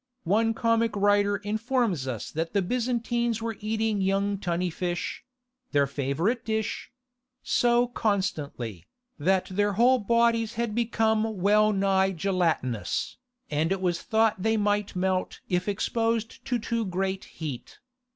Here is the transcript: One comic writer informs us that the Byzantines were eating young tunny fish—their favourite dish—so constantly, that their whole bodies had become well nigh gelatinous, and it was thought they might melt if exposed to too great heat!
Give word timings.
One 0.23 0.55
comic 0.55 0.95
writer 0.95 1.37
informs 1.37 2.07
us 2.07 2.31
that 2.31 2.53
the 2.53 2.63
Byzantines 2.63 3.39
were 3.39 3.55
eating 3.59 4.01
young 4.01 4.39
tunny 4.39 4.71
fish—their 4.71 5.85
favourite 5.85 6.43
dish—so 6.43 7.87
constantly, 7.89 8.87
that 9.19 9.49
their 9.51 9.73
whole 9.73 9.99
bodies 9.99 10.55
had 10.55 10.73
become 10.73 11.37
well 11.39 11.71
nigh 11.71 12.13
gelatinous, 12.13 13.17
and 13.51 13.71
it 13.71 13.79
was 13.79 14.01
thought 14.01 14.41
they 14.41 14.57
might 14.57 14.95
melt 14.95 15.39
if 15.49 15.67
exposed 15.67 16.43
to 16.45 16.57
too 16.57 16.83
great 16.83 17.25
heat! 17.25 17.77